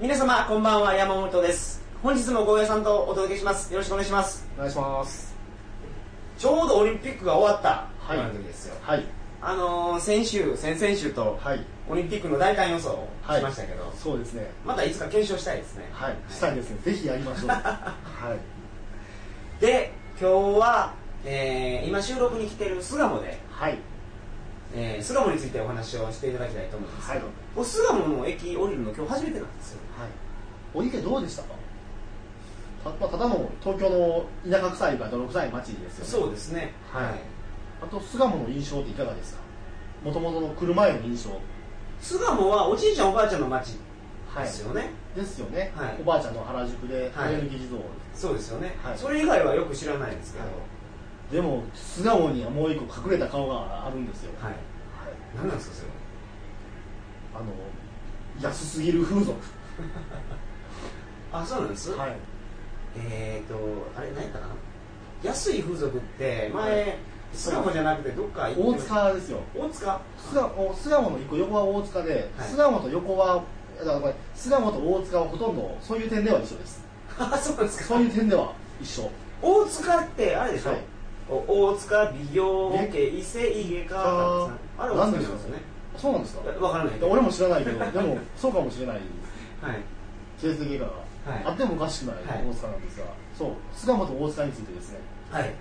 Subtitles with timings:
[0.00, 0.94] 皆様こんばんは。
[0.94, 1.80] 山本です。
[2.02, 3.72] 本日もゴーヤさんとお届けします。
[3.72, 4.46] よろしくお願いします。
[4.56, 5.34] お願いします。
[6.38, 7.86] ちょうどオリンピックが終わった。
[8.00, 8.18] はい。
[8.18, 9.04] はい。
[9.40, 11.64] あのー、先週先々週とはい。
[11.88, 14.50] オリンピックの大胆予想しましたけど、そうですね。
[14.64, 15.88] またいつか検証したいですね。
[15.92, 16.16] はい。
[16.28, 16.78] したいですね。
[16.84, 17.48] ぜひやりましょう。
[17.54, 17.94] は
[19.60, 19.60] い。
[19.60, 23.78] で今日は、えー今収録に来てる巣鴨で、はい。
[24.74, 27.34] えー巣鴨についてお話をしていただきたいと思うんですけど、はい。
[27.54, 29.78] 僕巣鴨の駅降りるの今日初めてなんですよ。
[29.78, 29.81] はい
[30.74, 31.48] お池どうでしたか？
[32.84, 36.10] た,、まあ、ただの東京の田舎臭いか泥臭い街ですよね。
[36.10, 36.72] そうですね。
[36.90, 37.20] はい。
[37.82, 39.40] あと巣鴨の印象っていかがですか
[40.04, 41.30] もともとの車への印象。
[42.00, 43.76] 巣鴨はおじいちゃんおばあちゃんの街
[44.28, 44.44] はい。
[44.44, 45.96] ですよね、ですよね、はい。
[46.00, 47.34] おばあちゃんの原宿ではい。
[47.34, 47.80] 上抜き地蔵、
[48.14, 48.98] そうですよね、はい。
[48.98, 50.46] それ以外はよく知らないですけど、
[51.30, 54.32] でも巣鴨にはもう一個隠れた顔があるんですよ。
[54.40, 54.58] はい、はい。
[55.36, 57.40] 何なんですかそれは？
[57.42, 57.52] あの
[58.40, 59.38] 安すぎる風俗
[61.32, 62.12] あそうなんです、はい。
[62.96, 63.56] えっ、ー、と
[63.96, 64.54] あれ何やったかな？
[65.22, 66.96] 安い風俗って前、はい。
[67.32, 69.38] 巣鴨じゃなくてどっか大塚ですよ。
[69.56, 70.00] 大塚？
[70.18, 70.34] 巣
[70.90, 72.48] 鴨の一個横は大塚で、はい。
[72.48, 73.42] 巣鴨と横は
[73.78, 76.84] だからこれ巣鴨と大塚はほとんどそういう点では一緒です。
[77.18, 77.84] あそうですか？
[77.84, 79.10] そういう点では一緒。
[79.40, 80.80] 大塚ってあれでしょ、はい。
[81.30, 85.62] お大塚美容系伊勢家かあれ大塚ですよね。
[85.96, 86.42] そうなんですか？
[86.50, 87.08] いやわからないけど。
[87.10, 89.04] 俺も知らないけどでもそうかもしれないはい
[90.40, 91.42] 成績が、はい。
[91.44, 92.48] あってもおかしくないはい。
[92.48, 93.06] 大塚なんですが、
[93.38, 93.50] そう。
[93.74, 94.98] 巣鴨と大塚についてですね。
[95.30, 95.42] はい。
[95.42, 95.52] はい。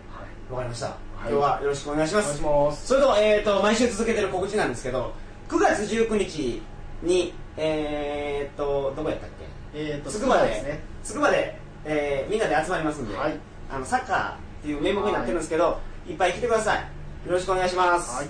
[0.50, 0.92] わかりました、い。
[1.20, 2.26] 今日はよろしくお願いします。
[2.26, 2.88] お願いします。
[2.88, 5.14] それでは、えー、と毎週続けてる告知なんですけど
[5.50, 6.62] 9月19日
[7.04, 9.30] にえっ、とどこやったっ
[9.74, 9.80] け？
[9.80, 10.80] えー、とつくばでですね。
[11.04, 13.38] つくばで、えーみんなで集まりますんで、はい。
[13.72, 16.80] あのサッカーっていう名目になってるんですけど、い、っぱい来てください。
[16.80, 18.30] よろしくお願いします、はい。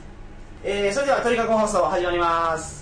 [0.63, 2.80] えーそれでは鳥かご放送始まります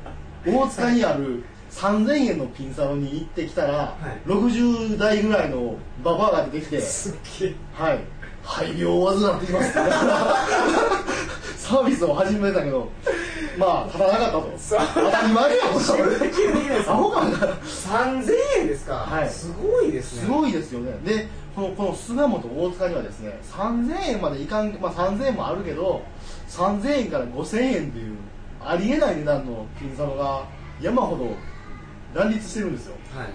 [0.46, 3.96] い、大塚にある3000円のピンサロに行ってきたら、
[4.26, 4.28] い。
[4.28, 7.54] 60代ぐらいのババアが出てきてすっげえ。
[7.72, 8.00] はい。
[8.42, 9.72] 肺病を患っています。
[11.68, 12.88] サービスを始めたけど
[13.58, 14.50] まあ立たなかったと。
[14.94, 15.82] 当たり前やもん
[16.88, 17.36] アホかな。
[17.36, 19.28] 3000円ですか、はい。
[19.28, 20.22] すごいですね。
[20.22, 20.92] すごいですよね。
[21.04, 26.02] でこのこの巣鴨と大塚にはですね3000円までいかん、まあ、3000円もあるけど
[26.48, 28.16] 3000円から5000円っていう
[28.64, 30.44] ありえない値段のピンサロが
[30.80, 31.34] 山ほど
[32.14, 32.94] 乱立してるんですよ。
[33.14, 33.28] はい。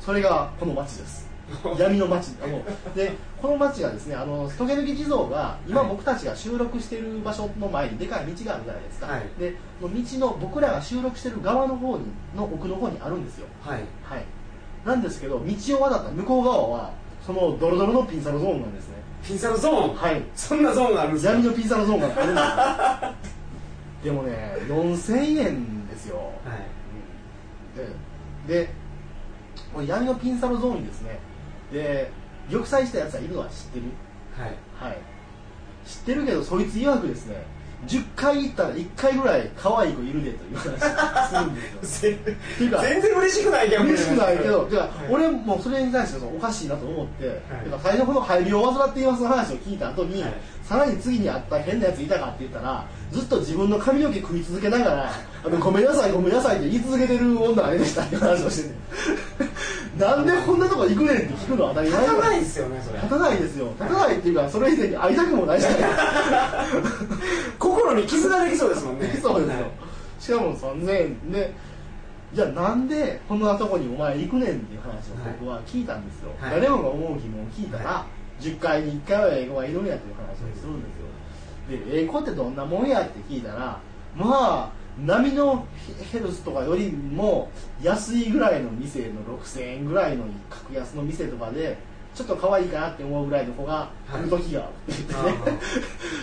[0.00, 1.26] それがこの町です。
[1.78, 2.60] 闇の町あの
[2.92, 5.90] でこの町がですねあのトゲ抜き地蔵が今はい。
[5.90, 9.22] 僕たちが収録している場所の前にでかい道があるじゃないですか、はい。
[9.38, 12.04] でその道の僕らが収録してる側の方に
[12.36, 13.46] の奥の方にあるんですよ。
[13.62, 13.80] はい。
[14.02, 14.24] はい。
[14.84, 16.90] なんですけど道を渡った向こう側は
[17.24, 18.94] そのドロドロのピンサロゾーンなんですね。
[19.24, 19.94] ピンサロゾーン？
[19.94, 20.22] はい。
[20.34, 21.32] そんなゾーンがあるんですか？
[21.32, 23.22] 闇のピンサロゾーンがあるんで
[24.02, 24.14] すよ。
[24.14, 26.16] でもね4000円ですよ。
[26.44, 26.75] はい
[27.76, 28.68] でで
[29.72, 31.18] この闇のピンサロゾーンにですね
[31.72, 32.10] で
[32.50, 33.84] 玉砕したやつはいるのは知ってる？
[34.36, 34.54] はい。
[34.74, 34.98] はい。
[35.84, 37.44] 知ってるけどそいつ曰くですね
[37.86, 42.16] 10回行ったら1回ぐらい可愛い子いるでという話するんですよ
[42.82, 43.84] 全然嬉しくないけど。
[43.84, 50.34] 嬉しくないけど、じゃあはい俺もそれに対してそのおかしいなと思って、いだから最初この肺病を患っていますの話を聞いた後に、はい。
[50.66, 55.12] さらに次にあった変なやついたかって言ったら、ずっと自分の髪の毛食い続けながら、
[55.44, 58.74] あのごめんなさい、ごめんなさいって言い続けてる女が出てきたって話をしてて、
[60.04, 62.98] なんでこんなとこ行くねんって聞くのは当たり前立たないいですよねそれ。
[62.98, 63.66] 立たないですよ。
[63.80, 65.80] 立たないっていうか、それ以前に会いたくもないじゃない
[67.86, 69.06] 心に傷ができそうですもんね。
[69.22, 69.70] そうですよ、はい
[70.18, 71.52] しかも3000円で
[72.32, 76.50] じゃあなんでこんなとこにお前行くねんっていう話を僕は聞いたんですよ、はい。
[76.52, 78.06] 誰もが思う疑問を聞いたら、は
[78.40, 80.88] 10回に1回は英語がいるんやっていう話をするんで
[81.68, 81.92] すよ。
[81.92, 83.78] で英語ってどんなもんやって聞いたら
[84.16, 85.66] まあ波の
[86.10, 87.50] ヘルスとかよりも
[87.82, 91.76] 安いぐらいの店の6000円ぐらいの格安の店とかで
[92.16, 94.62] ちょっと可愛いかなって思うぐらいの子が来る時が。
[94.62, 95.58] あるって言ってね、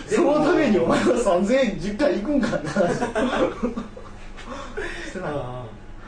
[0.08, 2.98] そのためにお前は3000円10回行くんかって話し
[5.12, 5.66] てないは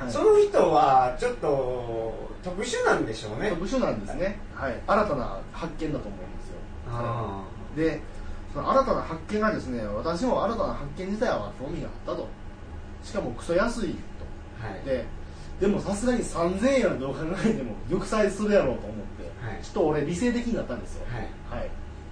[0.08, 0.10] い。
[0.10, 2.12] その人はちょっと
[2.42, 3.50] 特殊なんでしょうね。
[3.50, 6.56] 特殊なんですね、はい、新たな発見だと思うんですよ。
[6.88, 7.44] あ
[7.76, 8.00] で
[8.52, 12.28] その新たな発見がですね私も新たな発見自体は興味があったと。
[13.04, 13.96] しかもクソ安いと。
[14.64, 14.84] あはい。
[14.84, 15.04] で
[15.60, 18.88] でもさすがに3000円はどう考えても玉砕するやろうと
[19.62, 21.06] ちょっと俺理性的になったんですよ。
[21.50, 21.60] はい。
[21.60, 21.70] はい、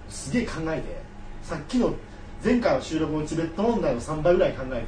[0.09, 1.01] すげえ考えて。
[1.43, 1.93] さっきの
[2.43, 4.75] 前回の収録のチベット問題の3倍ぐらい考えて。
[4.75, 4.83] はい。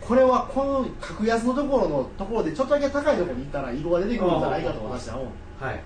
[0.00, 5.30] これはこの格安のところのところでちょっとだけ高いところに行ったら色が出てくるんじゃないかと私は思
[5.60, 5.80] うはい。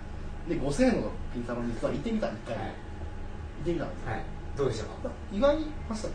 [0.48, 2.64] で5000円のピンサロに実は行ってみた1回、はい。
[2.64, 4.22] 行ってみたんですよ、はい。
[4.56, 4.90] どうでしたか？
[5.32, 6.08] 意外にマシだ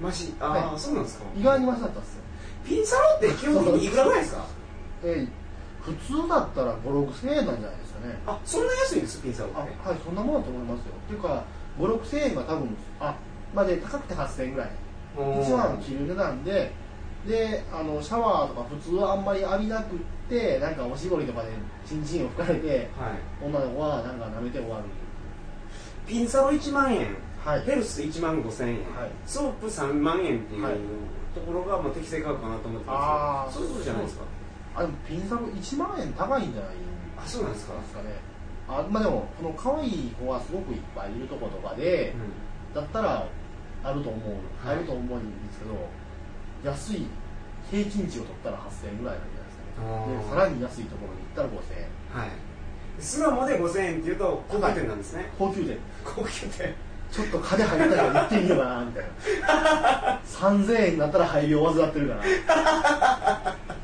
[0.00, 0.34] マシ？
[0.40, 0.78] ああ、はい。
[0.78, 1.24] そうなんですか。
[1.38, 2.22] 意外にマシだったんですよ。
[2.66, 4.44] ピンサロって基本的にいくらぐらいですか？
[5.04, 5.28] えー
[5.86, 8.18] 普通だったら5 6千円なんじゃないですかね。
[8.26, 10.92] あそんな安いんですピンサロってあはいそんなものだと思いますよ。
[11.06, 11.44] っていうか
[11.78, 13.14] 5 6千円が多分あ
[13.54, 14.70] まあで高くて8000円ぐらい。
[15.42, 16.72] 一番着る値段で
[17.26, 19.98] であのシャワーとか普通はあんまり浴びなくっ
[20.28, 21.48] てなんかおしぼりとかで
[21.86, 22.68] チンチンを拭かれて
[22.98, 23.44] はい。
[23.44, 24.84] 女の子はなんか舐めて終わる。
[26.06, 27.62] ピンサロ1万円、はい。
[27.62, 29.10] ヘルス1万5千円、はい。
[29.26, 30.74] ソープ3万円っていうはい。
[31.34, 34.24] ところがもう適正価格かなと思ってますけどそういうことじゃないですか
[34.76, 36.70] あでもピンサロ1万円高いんじゃない
[37.18, 37.74] あそうなんですか。
[37.80, 38.10] ですかね
[38.68, 42.12] あまあでもこの可愛い子がすごくいっぱいいるとことかで、
[42.74, 43.26] だったら
[43.84, 44.76] あると思う、はい。
[44.76, 45.88] あると思うんですけど
[46.64, 47.06] 安い
[47.70, 50.18] 平均値を取ったら8000円ぐらいなんじゃないですかね。
[50.18, 52.20] でさらに安いところに行ったら5000円。
[52.20, 52.30] はい。
[52.98, 55.78] 巣鴨で5000円っていうと高級店なんですね、高級店。
[56.04, 56.74] 高級店。
[57.12, 60.20] ちょっと金入ったから行ってみようかなみたいな。
[60.26, 62.22] 3000円になったら肺病を患ってるから。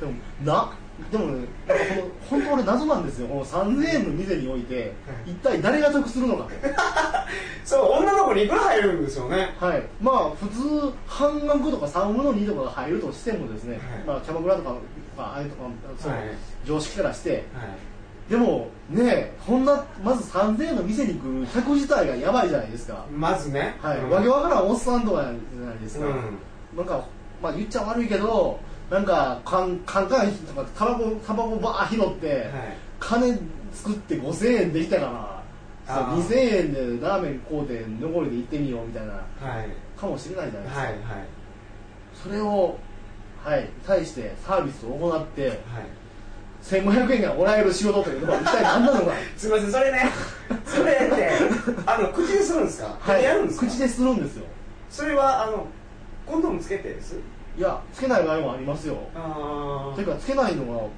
[0.00, 0.12] でも
[0.44, 0.72] な
[1.10, 3.28] でもねなんかこの本当俺謎なんですよ。
[3.28, 4.92] この3000円の店において
[5.26, 6.50] 一体誰が得するのかと。
[7.64, 9.54] そう女の子にいくら入るんですよね。
[9.58, 13.82] はい、まあ普通半額とか3分の2とかが入るとしてもですね、はい。
[14.06, 14.74] まあ、キャバクラとか、
[15.16, 15.62] まあ、ああいうとか
[15.98, 16.20] そう、はい。
[16.64, 17.42] 常識からしてはい。
[18.30, 23.76] でもねこんなまず3000円の店に来る客自体がやばいじゃないですか、まずね。
[23.80, 23.98] はい。
[23.98, 24.10] うん。
[24.10, 26.38] わけわからんおっさんとかじゃないですか、うん。
[26.76, 27.04] なんか、
[27.42, 28.58] まあ、言っちゃ悪いけど
[28.92, 32.48] なんかカンカンカンとかタバコタバコバー拾って、はい。
[33.00, 33.38] 金
[33.72, 35.42] 作って5000円できたから
[35.88, 36.22] あー。
[36.22, 39.12] 2000円でラーメン買うて残りで行ってみようみたいな。
[39.14, 39.18] は
[39.62, 39.68] い。
[39.98, 40.98] かもしれないじゃないですか、はいはい。
[42.22, 42.76] それを
[43.42, 45.58] はい対してサービスを行ってはい。
[46.62, 49.12] 1500円がもらえる仕事というのは一体何なのか。
[49.38, 50.04] すみませんそれね。
[50.66, 51.30] それって
[51.86, 52.94] あの口でするんですか？
[53.06, 53.66] 手でやるんですか？
[53.66, 54.44] 口でするんですよ。
[54.90, 55.66] それはあの
[56.26, 57.16] コンドームつけてです？
[57.58, 58.96] いやつけない場合もありますよ。
[59.14, 60.88] あていうかつけないのが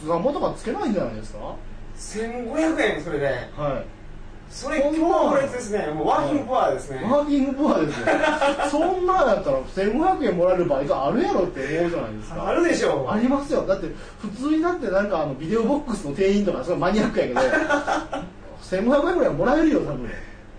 [0.00, 1.54] 巣鴨とかつけないんじゃないですか
[1.96, 3.26] ？1500円それで。
[3.56, 4.04] はい。
[4.50, 5.86] それ強烈ですね。
[5.92, 7.00] もうワーキングパワーですね。
[7.02, 8.06] ワーキングプアですよ。
[8.70, 12.48] そんなんやったら1500円もらえるバイトあるやろって思うじゃないですか。
[12.48, 13.10] あるでしょう。
[13.10, 13.66] ありますよ。
[13.66, 13.88] だって
[14.20, 20.08] 普通になってなんかあのビデオボックスの店員とかそれマニアックやけど1500円ぐらいはもらえるよ多分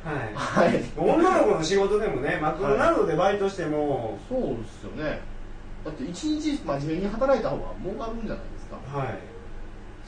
[0.06, 0.70] はい。
[0.70, 4.20] はい女の子の仕事でもねマクドナルドでバイトしても。
[4.30, 5.20] そうですよね。
[5.84, 8.98] だって一日真面目に働いた方が儲かるんじゃないですか。
[8.98, 9.18] はい。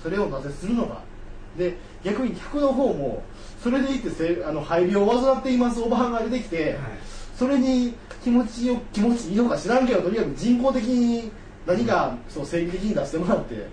[0.01, 1.01] それをなぜするのか。
[1.57, 3.23] で逆に客の方も
[3.63, 6.77] それでいってせあの肺病を患っていますおばはんが出てきて、
[7.35, 11.31] それに気持ちよ気持ちいいのか知らんけどとにかく人工的に
[11.65, 13.67] 何かそう生理的に出してもらって、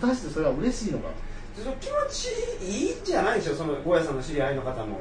[0.00, 1.08] 果たしてそれは嬉しいのか。
[1.56, 2.28] その気持ち
[2.62, 3.54] いいんじゃないでしょ？
[3.54, 4.98] そのゴーヤさんの知り合いの方も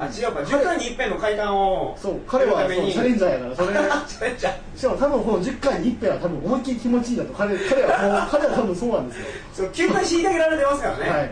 [0.00, 3.68] あ違うか10回に一遍の会談をそう彼はそうチャレンジャーやからそれ。
[4.08, 4.78] チャレンジャー。
[4.78, 9.26] しかも多分この10回に一遍は多分思いっきり気持ちいいんだと彼彼は 彼は多分そうなんですよ。
[9.52, 11.10] そう9回虐げられてますからね。
[11.10, 11.30] はい。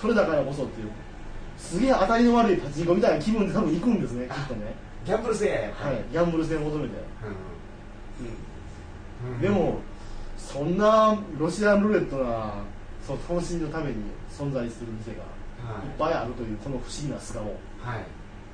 [0.00, 0.88] それだからこそっていう。
[1.58, 4.74] すげえ当たりの悪いパチンコみたいな気分で多分行くんですねきっとね。
[5.04, 5.96] ギャンブル性ややっぱり。
[5.96, 6.94] はいギャンブル性を求めて。
[9.24, 9.40] うんうん。
[9.40, 9.80] でも
[10.36, 12.52] そんなロシアンルーレットな
[13.04, 13.96] その楽しみのために
[14.30, 15.37] 存在する店がは
[15.82, 17.56] いいっぱいあるというこの不思議な巣鴨はい。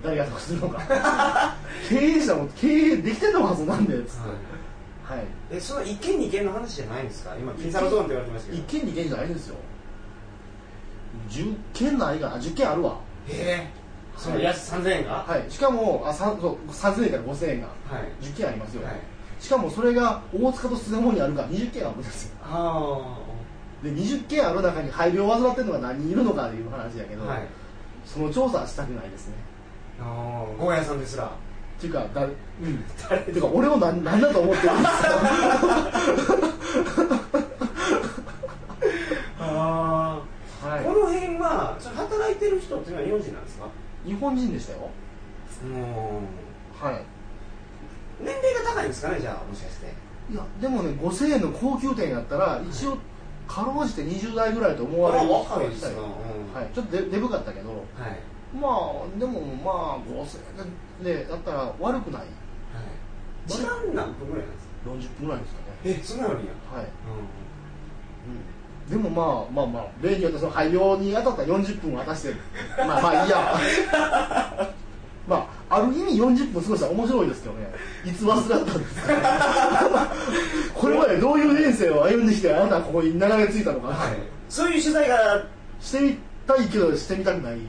[0.02, 0.80] 誰が得するのか。
[1.88, 4.20] 経営者も経営できてんのかそんなんでつって。
[5.08, 5.18] はい。
[5.18, 5.26] はい。
[5.50, 7.34] えその一軒二軒の話じゃないんですか？
[7.38, 8.58] 今ピンサロゾーンって言われてますけど。
[8.58, 9.56] 一軒二軒じゃないんですよ。
[11.30, 12.36] 10軒ないかな。
[12.36, 12.96] 10軒あるわ。
[13.28, 13.70] へえ
[14.16, 15.24] その安3000円が？
[15.26, 15.50] はい。
[15.50, 18.24] しかもあさそう3000円から5000円がはい。
[18.24, 18.94] 10軒ありますよ、はい。
[19.40, 22.30] しかもそれが大塚と巣鴨にあるから20軒あるんですよ。
[22.42, 23.18] あ
[23.84, 27.46] で20軒ある中に肺病を患ってるのが何人いるのかっていう話やけど、あはい。
[28.06, 29.34] その調査はしたくないですね。
[30.00, 31.24] ああゴーヤさんですら。
[31.26, 31.28] っ
[31.80, 32.32] ていうかだ、うん、
[33.10, 34.88] 誰 ていうか俺を何何だと思ってるんです
[39.38, 40.22] あか、 は
[40.82, 43.66] この辺は働いてる人っていうのは日本人なんですか？
[44.06, 44.78] い、日本人でしたよ。
[45.64, 46.88] うん。
[46.88, 47.02] はい。
[48.20, 49.92] 年齢が高いんですかねじゃあもしかして。
[50.32, 52.96] いやでもね5000円の高級店やったら一応
[53.46, 55.90] かろうじて20代ぐらいと思われるあ若いですな。
[55.90, 56.54] ようん。
[56.54, 57.70] はい、ちょっとデデブかったけど。
[57.70, 57.80] はい。
[58.54, 60.38] まあでもまあ5000
[61.00, 62.20] 円でだったら悪くない。
[62.22, 62.28] はい。
[63.46, 65.66] 時間何分ぐらいなんですか？40分ぐらいですかね。
[65.84, 66.52] えそんなのにや。
[66.72, 66.88] はい、う
[68.86, 72.34] うん、でもまあまあまあ例によってその廃業に当たったら40分渡して
[72.78, 74.74] まあまあいいや。
[75.26, 77.63] まあある意味40分過ごしたら面白いですけどね
[78.04, 80.12] いつ忘れたんですか？
[80.74, 84.10] これまでどういう人生を歩んできてあなたはここに流れ着いたのか、んはい。
[84.48, 85.42] そういう取材が
[85.80, 87.58] してみたいけどしてみたくない。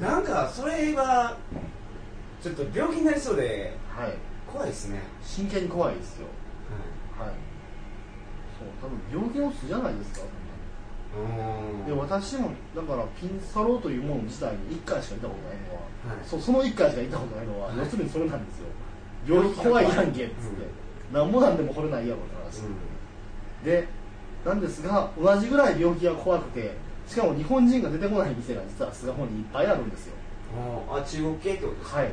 [0.00, 1.36] なんかそれは
[2.42, 4.12] ちょっと病気になりそうではい。
[4.50, 5.00] 怖いですね。
[5.22, 6.26] 真剣に怖いですよ。
[7.18, 7.30] はい。
[8.58, 10.22] そう多分病気の巣じゃないですか？
[10.22, 10.28] うん
[11.86, 16.26] で私もだからピンサロというもの自体に1回しか行ったことないのは、はい。
[16.26, 17.78] そその1回しか行ったことないのは、はい。
[17.78, 18.66] 要するにそれなんですよ。
[19.28, 20.12] 病気怖いやん。
[20.12, 22.62] けっつって、なんぼなんでもこれないやろって話、
[23.64, 23.88] で
[24.44, 26.74] なんですが同じぐらい病気が怖くて
[27.06, 30.14] しかも日本人が出てこない店が実は菅本にいっぱいあるんですよ。
[30.88, 31.98] うんあ中国系ってことですか？
[31.98, 32.08] はい。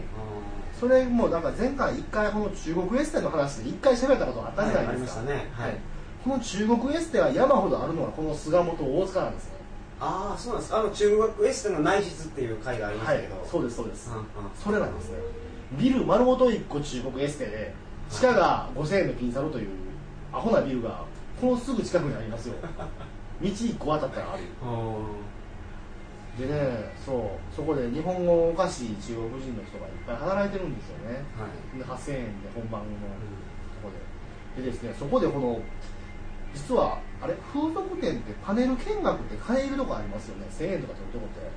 [0.79, 5.63] それもなんか前回1回この中国エステの話で1回喋ったことあったじゃないですか、はいありましたね。
[5.63, 5.77] はい
[6.23, 9.51] この中国エステは山ほどあるのはこの菅本大塚なんですね。
[10.01, 10.75] ああそうなんです。
[10.75, 14.25] あの中国エステの内実っていう回がありましはいたけど、そうですそうです、うんうん。
[14.55, 15.17] それなんですね。
[15.77, 17.73] ビル丸ごと1個中国エステで
[18.09, 19.69] 地価が5000円のピンサロという
[20.33, 21.05] アホなビルが
[21.39, 22.55] このすぐ近くにありますよ。
[23.41, 24.43] 道1個渡ったらある。
[26.38, 31.23] でねそうそこで日本語おかしい中国人の人がいっぱい働いてるんですよね。
[31.35, 31.77] はい。
[31.77, 32.91] で8000円で本番のと
[33.83, 33.89] こ
[34.55, 34.63] で。
[34.63, 35.61] でですねそこでこの
[36.53, 40.48] 実はあれ風俗店ってパネル見学って買えるとこありますよね。
[40.51, 41.50] 1000円とかするとこって。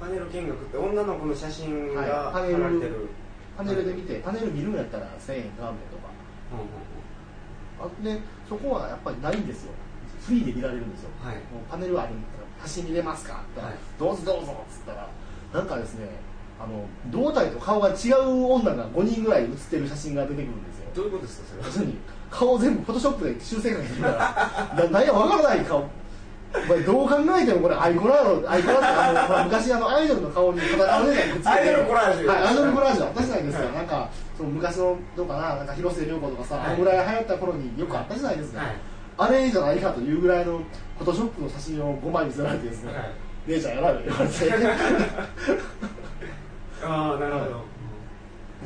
[0.00, 3.08] パネル見学って女の子の写真が貼られてる、
[3.56, 6.08] パネルで見てパネル見るんやったら1000円買うねとか。
[7.80, 9.72] あでそこはやっぱりないんですよ。
[10.20, 11.36] フリーで見られるんですよ、はい。
[11.36, 13.34] もうパネルあるんだったら写真見れますか？
[13.34, 15.08] って言ったら、はいどうぞどうぞっつったら
[15.52, 16.08] なんかですね
[16.60, 20.90] あの胴体と顔が違う女が5人ぐらい写ってる写真が出てくるんですよ。
[20.94, 21.66] どういうことですかそれは？
[21.66, 21.96] 要するに
[22.30, 24.08] 顔全部フォトショップで修正かけてるか
[24.76, 24.84] ら。
[24.84, 25.88] ななんやわからない顔。
[26.52, 30.82] お前どう考えてもこれアイコラやろアイコラってあの昔あのアイドルの顔にアイドル
[31.84, 32.26] コラージュ。
[32.26, 36.66] はいアイドルコラージュあったじゃないですか、なんかその昔のどうかななんか広末涼子とかさ、はい。
[36.66, 38.76] あのぐらい流行った頃によくあったじゃないですか、はい。
[39.18, 40.58] あれじゃないかというぐらいの
[40.98, 43.12] フォトショップの写真を5枚見せられてですね、はい。
[43.46, 44.34] 姉ちゃんやられ言われて
[46.82, 47.44] ああなるほど、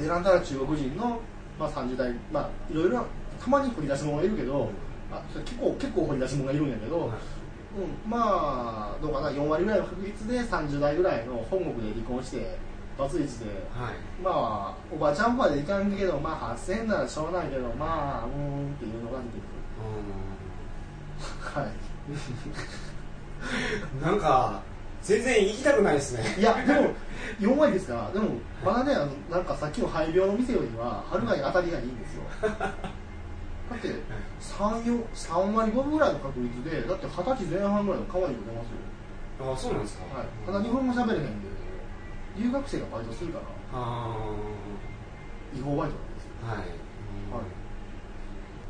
[0.01, 1.21] でなんだら中国人の、
[1.59, 3.05] まあ、30代まあいろいろな
[3.45, 4.71] たまに掘り出し物がいるけど、
[5.13, 12.57] あ結構結構掘り出し物がいるんやけど、はいうん、まあどうかな4割ぐらいの確率で30代ぐらいの本国で離婚して
[12.97, 13.95] バツイチではい。
[14.23, 19.43] まあおばちゃんまでいかんけどまあ8000円ならしょうがないけどまあうーんっていうのが出てく
[21.59, 21.61] る。
[21.61, 21.73] はい。
[23.99, 24.63] う んなんか
[25.03, 26.25] 全然行きたくないですね。
[26.39, 26.95] いやでも
[27.41, 32.23] 4割ですからでもまだねあのなんかさっきの肺病の店よりははるかに当たりがいいんですよ
[33.71, 33.95] だって 3,
[34.85, 38.77] 4 3割5分ぐらいの確率でだって二十歳前半ぐらいの可愛い子出ますよ。
[39.41, 40.05] ああそうなんですか。
[40.17, 41.31] はい、ただ日本語喋れへんで
[42.37, 43.45] 留学生がバイトするから。
[43.73, 44.15] あ
[45.57, 46.59] 違法バイトなんですはい。
[46.59, 46.67] はい。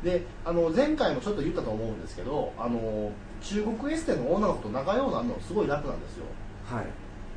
[0.05, 3.11] であの前回もちょっと言ったと思うんですけどあの
[3.41, 6.25] 中国エステの女の子と仲良くなるのすごい楽なんですよ。
[6.65, 6.85] はい。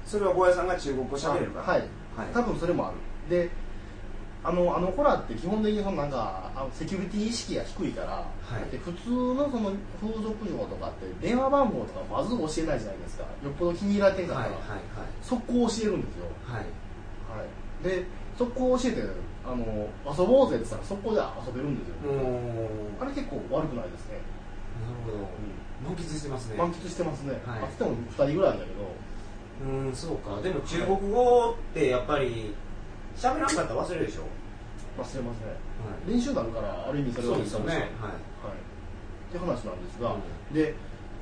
[0.06, 1.66] それはゴーヤさんが中国語喋れるから。
[1.66, 1.80] はい、
[2.16, 2.28] はい。
[2.32, 2.96] 多分それもある。
[3.28, 3.50] で
[4.44, 8.26] あのあの子らって基本的にそのなんかあのセキュリティ意識が低いから、は
[8.58, 8.60] い。
[8.60, 13.24] だって普通のその風俗業とかって電話番号とかまず教えないじゃないですか。
[13.42, 14.60] よっぽど気に入られてんだから、はいはい
[15.22, 16.26] 速攻教えるんですよ。
[16.44, 16.60] はい。
[16.60, 16.66] はい。
[17.38, 18.04] はい、で
[18.38, 19.02] 速攻教えて
[19.44, 21.96] あの遊ぼうぜって言ったら速攻で遊べるんですよ、
[23.00, 24.20] あれ結構悪くないですね、
[25.06, 25.28] なるほど。
[25.88, 26.56] 満喫してますね。
[26.56, 27.60] 満喫してますね、はい。
[27.60, 28.88] あっても2人ぐらいだけど。
[29.60, 30.40] うんそうか。
[30.42, 32.54] でも中国語ってやっぱり
[33.18, 34.22] 喋らんかったら忘れるでしょ？
[34.96, 35.26] 忘れますね
[35.82, 36.10] はい。
[36.10, 37.66] 練習になるからある意味それはそうですよね。
[37.66, 37.80] はい。
[37.80, 40.74] はい、って話なんですが、うで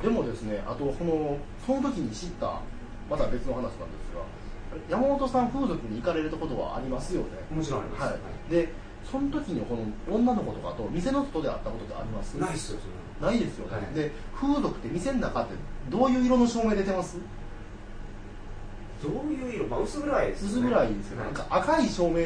[0.03, 2.61] でもですねあとこのその時に知った
[3.09, 4.21] また別の話なんですが
[4.91, 7.29] 山本さん風俗に行かれることはありますよね。
[7.51, 8.03] もちろんあります。
[8.13, 8.69] はい、で
[9.11, 12.35] その時にこの女の子とかと店の外で会ったことってあります？
[12.35, 12.79] ないっすよ
[13.21, 15.55] そないですよね、はいで風俗って店の中って
[15.89, 17.23] どういう色の照明出てますれ
[19.03, 19.67] どういう色？
[19.69, 22.23] まあ薄暗いです薄暗いですよね、はいなんか赤い照明じ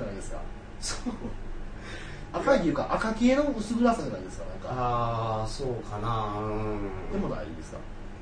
[0.00, 0.38] ゃないですか。
[0.80, 1.14] そう。
[2.32, 4.68] 赤いっていうか赤系の薄暗さじゃないですかなんか。
[4.70, 6.38] ああそうかな。
[6.40, 7.12] うん。
[7.12, 7.78] でもないですか。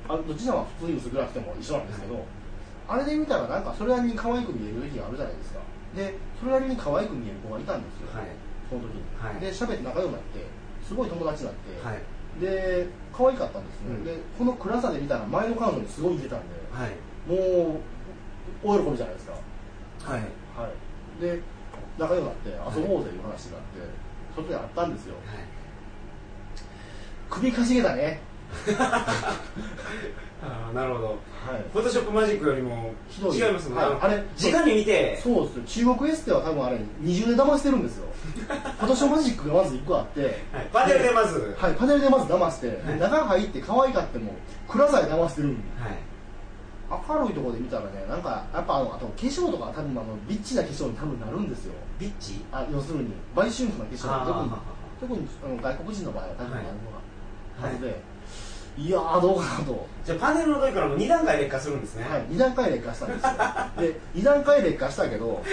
[0.07, 2.25] あどっちでも普通に薄暗くても一緒なんですけど、
[2.87, 5.59] あれで見たらなんかそれなりに可愛く見える時があるじゃないですか。
[5.95, 8.27] でそれなりに可愛く見える子がいたんですよ、はい。
[8.69, 9.39] その時に、はい。
[9.41, 10.45] で喋って仲良くなって
[10.87, 11.99] すごい友達になって、はい。
[12.39, 14.03] で可愛かったんですね、うん。
[14.03, 16.91] でこの暗さで見たら前の彼女にすごい似てたんで、はい
[17.27, 19.33] もう大喜びじゃないですか。
[20.03, 20.21] はい。
[20.55, 20.69] は
[21.19, 21.21] い。
[21.21, 21.39] で
[21.97, 23.79] 仲良くなって遊ぼうぜいう話があって、
[24.35, 25.15] 外で会ったんですよ。
[25.15, 25.23] はい。
[27.29, 28.19] 首かしげたね。
[30.45, 31.07] ああなるほど。
[31.07, 31.17] はい。
[31.71, 33.37] フォトショップマジックよりもひどい。
[33.37, 33.97] 違いますね、はい。
[34.01, 35.17] あれ直に見て。
[35.23, 35.85] そうですよ。
[35.93, 38.07] 中国エステは多分あれ二重で騙してるんですよ。
[38.79, 40.69] フォトショーマジックがまず1個あって、はい。
[40.73, 41.55] パネルでまず。
[41.57, 42.99] はい、パネルでまず騙して、ではい。
[42.99, 44.33] 中入って可愛かっても
[44.67, 45.81] 暗さで騙してるんで。
[45.81, 46.12] はい
[47.07, 51.73] 明るいところで見たらねなんかやっぱあのあと化粧とか多分あのビッチな化粧に多分なるんですよ。
[51.99, 52.43] ビッチ？
[52.51, 54.25] あ要するに売春婦な化粧。
[54.25, 54.51] 特に
[54.99, 57.73] 特にあの外国人の場合は多分なるのがはい。
[57.73, 58.01] はずで、
[58.77, 62.03] い、やーどうかなと、じゃあパネルの時からもう2段階劣化するんですね。
[62.03, 63.31] はい、2段階劣化したんですよ。
[63.77, 65.43] で2段階劣化したけど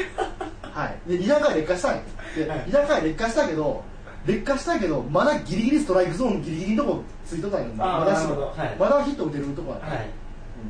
[0.62, 0.98] はい。
[1.08, 2.02] で2段階劣化したんよ
[2.36, 2.58] ではい。
[2.60, 3.82] 2段階劣化したけど
[4.26, 10.08] 劣化したけどまだギリギリストライクゾーンギリギリのとこついとったんよあーまだまだヒット打てるとこは、はい。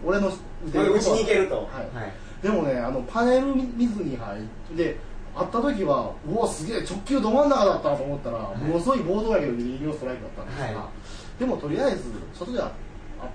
[0.05, 0.33] 俺の
[0.67, 1.57] うちに行けると。
[1.57, 1.97] はい。
[1.97, 2.13] はい。
[2.43, 4.43] でもねあのパネル見ずに入っ
[4.77, 4.97] て
[5.35, 8.59] 会った時はうわすげえ直球ど真ん中だったと思ったら、い。
[8.59, 10.91] ものすごいボードやけどギリギリのストライクだったんですが、は
[11.39, 12.71] でもとりあえず外で会っ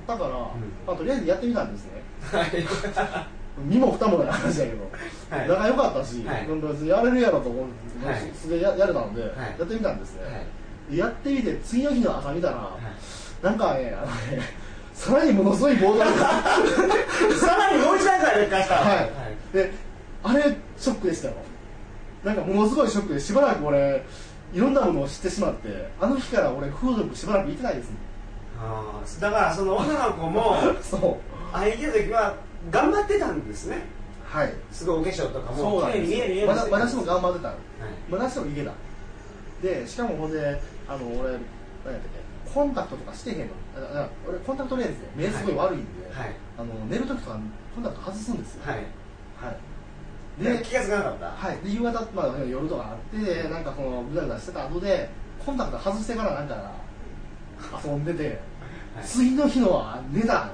[0.08, 1.92] たから、まあ、とりあえずやってみたんですね。
[2.32, 3.28] はい。
[3.70, 4.84] 身も蓋もない話だけど、
[5.30, 5.48] はい。
[5.48, 6.48] 仲良かったし、はい。
[6.48, 7.68] 別にやれるやろと思っ
[8.02, 8.32] て、はい。
[8.36, 9.26] すげえややれたので、い。
[9.26, 9.32] や
[9.64, 10.96] ってみたんですね、はい。
[10.96, 13.46] でやってみて次の日の朝見たら、い。
[13.46, 14.65] なんかねあのね
[14.96, 16.06] さらにものすごいボードが。
[17.38, 19.10] さらにもう一段階劣化したはい、
[19.54, 19.72] で
[20.24, 21.34] あれショックでしたよ。
[22.24, 24.04] なんかものすごいショックでしばらく俺
[24.54, 27.98] いろんなものを知ってしまってあの日から俺風俗しばらく行ってないですね。
[28.60, 31.56] あーだからその女の子も そう。
[31.56, 32.34] 会いに来た時は
[32.72, 33.84] 頑張ってたんですね。
[34.28, 34.54] はい。
[34.72, 36.48] すごいお化粧とかそうも綺麗なんですに見える見える。
[36.48, 37.48] よまだ私も頑張ってた。
[37.50, 37.58] はい。
[38.10, 38.72] まだしてもいけた
[39.62, 41.38] でしかもほんであの俺何やっ
[41.84, 42.25] たっけ？
[42.56, 43.46] コンタクトとかしてへんの。
[44.30, 46.34] 俺コンタクトレンズで目すごい悪いんで、はい。
[46.58, 47.38] あの寝る時とか
[47.76, 48.64] コンタクト外すんですよ。
[48.66, 48.76] はい。
[48.76, 48.82] は
[50.40, 50.44] い。
[50.44, 51.26] で気が付かなかった？
[51.48, 55.10] はい、で夕方、まあ、夜とかあってなんかそのぐだぐだしてた後で
[55.46, 56.72] コンタクト外してからなんか
[57.84, 58.40] 遊んでて、
[58.96, 59.06] はい。
[59.06, 60.50] 次の日の寝た。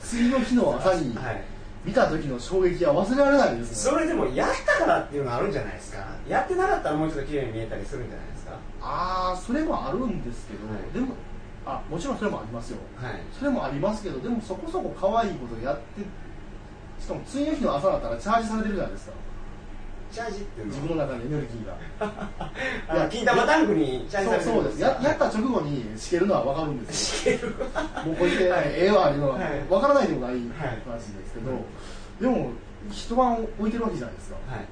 [0.00, 1.44] 次の日の朝にはい。
[1.84, 3.92] 見た時の衝撃は忘れられないですね。
[3.92, 6.06] それでもやったからっていうのはあるんじゃないですか？
[6.26, 8.39] やってなかったらもうちょっと綺麗に見えたりするんじゃないですか？
[8.82, 10.92] ああそれもあるんですけど、はい。
[10.92, 11.14] でも
[11.66, 12.78] あもちろんそれもありますよ。
[12.96, 13.20] はい。
[13.38, 16.02] それもありますけどでもそこそこ可愛いことやって
[17.02, 19.12] しかも次の日の朝だったらチャージされてるじゃないですか。
[20.12, 20.74] チャージっていうの？
[20.74, 21.76] 自分の中にエネルギーが。
[22.88, 24.80] あの金玉タンクにチャージされてそうそうです。
[24.80, 27.38] ややった直後にしけるのは分かるんですよ。
[28.04, 29.34] もうこれで、ええわいうのは。
[29.36, 29.60] はい。
[29.68, 30.42] 分からないでもないはい。
[30.84, 31.60] 話ですけど、はい
[32.20, 32.50] でも
[32.90, 34.36] 一晩置いてるわけじゃないですか。
[34.48, 34.64] はい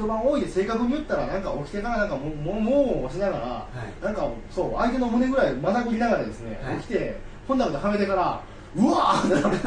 [0.00, 2.70] 一晩置いて正確に言ったらなんか起きてからなんかもうもうも
[3.02, 4.04] う押しながら、い。
[4.04, 6.76] なんかそう相手の胸ぐらいまなぐりながらですね、はい。
[6.78, 8.40] 起きてコンタクトはめてから
[8.76, 9.58] うわーっ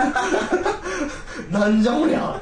[1.47, 2.41] て なんじゃこりゃ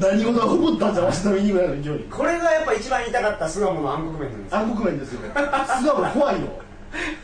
[0.00, 4.58] 何事が起こったんじゃわしの身にぐらいの勢いこれがやっぱ一番言いたかった巣鴨の暗黒面なんですよ。
[4.58, 6.48] 暗黒面ですよ素顔怖いよ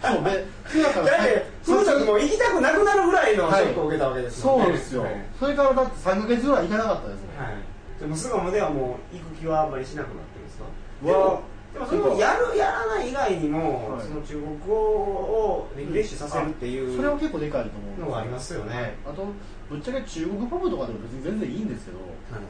[0.03, 4.65] そうでそやからだって風俗も行きたくなくなるぐらいのシはいョックを受けたわけですもんね。
[4.65, 5.25] そうですよ、はい。
[5.41, 10.65] それからだって3ヶ月ぐらい行かなかったですね、はいでも巣鴨ではもう行く気はあんまりしなくなってるんですか？
[11.05, 14.07] でもでもそれをやるやらない以外にも、はい。
[14.07, 19.27] その中国語をリフレッシュさせるっていうそれは結構でかいと思うのがありますよね、あと
[19.69, 22.05] ぶっちゃけ中国パブとかでも別に全然いいんですけど、は
[22.39, 22.43] い。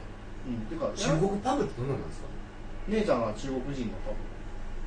[0.45, 2.27] うん、てか中国パブってどんななんですか？
[2.87, 4.17] 姉ちゃんは中国人のパブ。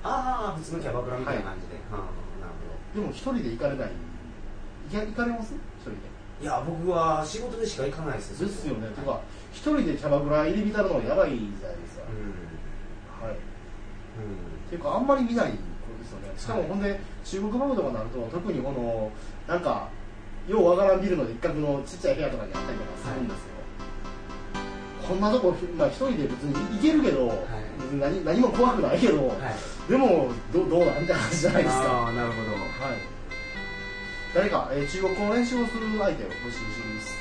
[0.05, 2.07] ああ普通のキャバクラみたいな感じで、はあ
[2.39, 2.55] なる
[2.95, 3.91] ほでも一人で行かれない。
[4.91, 5.53] 行か行かれます？
[6.41, 8.49] いや僕は仕事でしか行かないですで。
[8.49, 8.89] すよね。
[8.89, 9.21] てはか
[9.53, 12.05] 一人でキャバクラ入り浸るのやばいじゃないですか、
[13.23, 13.29] うん。
[13.29, 13.37] はい。
[13.37, 13.39] うん。
[13.39, 13.39] っ
[14.69, 15.59] ていうかあんまり見ない子で
[16.07, 16.33] すよね。
[16.37, 19.11] しかもほんで中国パブとかになると特にこの
[19.49, 19.89] なんか
[20.47, 23.45] ようわからんビルの一角のちっちゃい部屋とかにあったりとかするんですよ、
[25.09, 27.27] こんなとこ、まあ、一人で別に行けるけど、
[27.79, 29.91] 別に何何も怖くないけど、はい。
[29.91, 31.83] でもどどうなんて話じゃないですか。
[31.83, 32.53] ああなるほど。
[32.53, 32.59] は
[32.95, 33.18] い
[34.35, 37.19] 誰か、えー中国語の練習をする相手を募集します。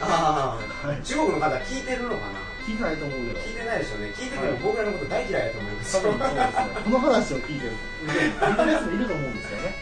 [0.00, 1.02] ああ、はい。
[1.02, 2.40] 中国の方聞いてるのかな？
[2.66, 4.06] 聞いてないと思うけど聞いてないでしょうね。
[4.14, 6.82] 聞いてても僕らのこと大嫌いだと思います多分そうですね。
[6.84, 7.72] この話を聞いてる。
[8.06, 9.74] 聞いてるやつもいると思うんですよね。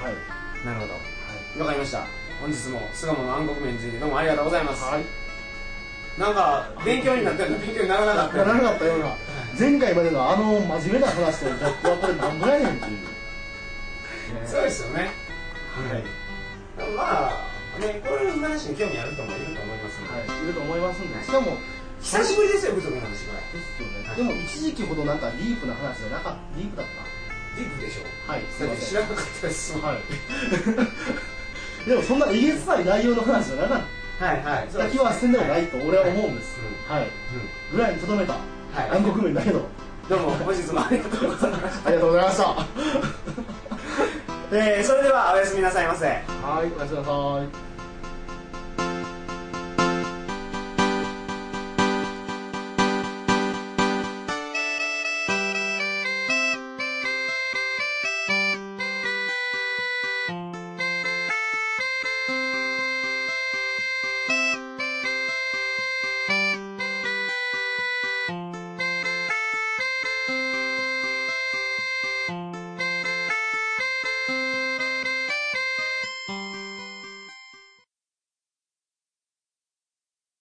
[0.00, 0.12] はい。
[0.12, 0.66] はい。
[0.66, 1.62] なるほど。
[1.64, 2.06] わかりました。
[2.40, 5.04] 本日も巣鴨の暗黒麺についてどうもありがとうございます、はい。
[6.18, 9.16] なんか勉強になったような勉強にならなかったならなよかったような
[9.58, 12.98] 前回までのあの真面目な話とギャップはこれなんぼやねんっていう、ね
[14.46, 15.10] そうですよね
[15.80, 16.04] はい。
[16.96, 21.56] まあねこういう話に興味ある人もいると思いますので、はい、いると思いますんで、しかも、
[22.00, 24.08] 久しぶりですよ部族の話これですよね。
[24.08, 26.86] はいでも一時期ほどなんかディープな話じゃなかった、ディープだっ
[27.56, 28.32] ディープでしょた。
[28.32, 28.88] はい、すいません。
[28.88, 29.98] 知らなかったですはい。
[31.88, 33.80] でもそんなえげつない内容の話じゃなかっ
[34.20, 34.68] はいはい。
[34.68, 36.56] た気はせんでもないと俺は思うんです。
[36.88, 37.08] うはい。
[37.72, 38.34] ぐらいにとどめた。
[38.34, 38.38] は
[38.86, 38.90] い。
[38.90, 39.66] 暗黒面だけど、
[40.08, 41.88] どうも本日もありがとうございました。
[41.88, 43.21] ありがとうございました。
[44.54, 47.12] えーそれではおやすみなさいませはい、おやすみなさ
[47.68, 47.71] い。